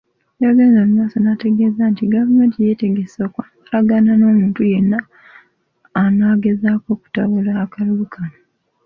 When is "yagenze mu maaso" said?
0.43-1.17